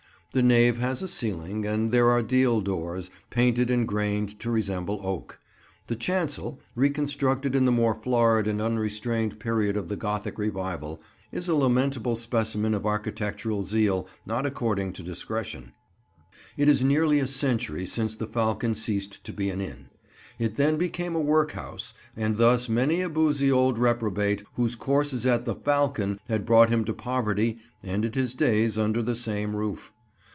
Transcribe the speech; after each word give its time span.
The 0.33 0.41
nave 0.41 0.77
has 0.77 1.01
a 1.01 1.09
ceiling, 1.09 1.65
and 1.65 1.91
there 1.91 2.09
are 2.09 2.23
deal 2.23 2.61
doors, 2.61 3.11
painted 3.29 3.69
and 3.69 3.85
grained 3.85 4.39
to 4.39 4.49
resemble 4.49 5.01
oak. 5.03 5.41
The 5.87 5.97
chancel, 5.97 6.61
reconstructed 6.73 7.53
in 7.53 7.65
the 7.65 7.71
more 7.73 7.93
florid 7.93 8.47
and 8.47 8.61
unrestrained 8.61 9.41
period 9.41 9.75
of 9.75 9.89
the 9.89 9.97
Gothic 9.97 10.37
revival, 10.39 11.01
is 11.33 11.49
a 11.49 11.53
lamentable 11.53 12.15
specimen 12.15 12.73
of 12.73 12.85
architectural 12.85 13.65
zeal 13.65 14.07
not 14.25 14.45
according 14.45 14.93
to 14.93 15.03
discretion. 15.03 15.73
[Picture: 15.75 15.75
The 15.75 16.31
"Falcon," 16.31 16.31
Bidford] 16.55 16.61
It 16.61 16.69
is 16.71 16.83
nearly 16.85 17.19
a 17.19 17.27
century 17.27 17.85
since 17.85 18.15
the 18.15 18.25
"Falcon" 18.27 18.73
ceased 18.73 19.21
to 19.25 19.33
be 19.33 19.49
an 19.49 19.59
inn. 19.59 19.89
It 20.39 20.55
then 20.55 20.77
became 20.77 21.13
a 21.13 21.19
workhouse, 21.19 21.93
and 22.15 22.37
thus 22.37 22.69
many 22.69 23.01
a 23.01 23.09
boozy 23.09 23.51
old 23.51 23.77
reprobate 23.77 24.45
whose 24.53 24.77
courses 24.77 25.25
at 25.25 25.43
the 25.43 25.55
"Falcon" 25.55 26.21
had 26.29 26.45
brought 26.45 26.69
him 26.69 26.85
to 26.85 26.93
poverty 26.93 27.57
ended 27.83 28.15
his 28.15 28.33
days 28.33 28.77
under 28.77 29.01
the 29.01 29.15
same 29.15 29.57
roof. 29.57 29.91